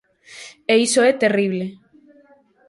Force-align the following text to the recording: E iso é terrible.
E 0.73 0.75
iso 0.87 1.01
é 1.09 1.11
terrible. 1.23 1.65